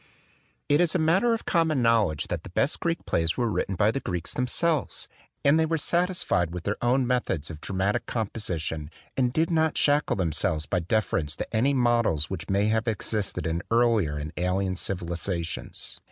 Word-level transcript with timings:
It 0.67 0.81
is 0.81 0.95
a 0.95 0.97
matter 0.97 1.35
of 1.35 1.45
common 1.45 1.79
knowledge 1.83 2.29
that 2.29 2.41
the 2.41 2.49
best 2.49 2.79
Greek 2.79 3.05
plays 3.05 3.37
were 3.37 3.51
written 3.51 3.75
by 3.75 3.91
the 3.91 3.99
Greeks 3.99 4.33
themselves; 4.33 5.07
and 5.45 5.59
they 5.59 5.65
were 5.67 5.77
satisfied 5.77 6.49
with 6.55 6.63
their 6.63 6.73
45 6.81 6.81
THE 6.81 6.87
DWELLING 6.87 6.95
OF 6.95 6.97
A 6.97 6.97
DAY 6.97 7.07
DREAM 7.07 7.13
own 7.13 7.35
methods 7.37 7.49
of 7.51 7.61
dramatic 7.61 8.05
composition 8.07 8.89
and 9.15 9.31
did 9.31 9.51
not 9.51 9.77
shackle 9.77 10.15
themselves 10.15 10.65
by 10.65 10.79
deference 10.79 11.35
to 11.35 11.55
any 11.55 11.75
models 11.75 12.31
which 12.31 12.49
may 12.49 12.65
have 12.69 12.87
existed 12.87 13.45
in 13.45 13.61
earlier 13.69 14.17
and 14.17 14.33
alien 14.37 14.75
civilizations. 14.75 15.99